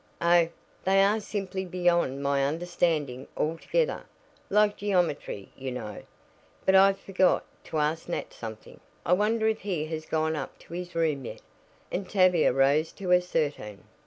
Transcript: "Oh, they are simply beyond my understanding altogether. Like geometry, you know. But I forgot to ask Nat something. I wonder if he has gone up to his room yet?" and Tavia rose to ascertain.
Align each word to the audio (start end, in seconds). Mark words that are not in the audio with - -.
"Oh, 0.19 0.49
they 0.83 1.03
are 1.03 1.19
simply 1.19 1.63
beyond 1.63 2.23
my 2.23 2.43
understanding 2.43 3.27
altogether. 3.37 4.07
Like 4.49 4.75
geometry, 4.75 5.49
you 5.55 5.71
know. 5.71 6.01
But 6.65 6.73
I 6.73 6.93
forgot 6.93 7.45
to 7.65 7.77
ask 7.77 8.09
Nat 8.09 8.33
something. 8.33 8.79
I 9.05 9.13
wonder 9.13 9.47
if 9.47 9.59
he 9.61 9.85
has 9.85 10.07
gone 10.07 10.35
up 10.35 10.57
to 10.61 10.73
his 10.73 10.95
room 10.95 11.25
yet?" 11.25 11.43
and 11.91 12.09
Tavia 12.09 12.51
rose 12.51 12.91
to 12.93 13.13
ascertain. 13.13 13.83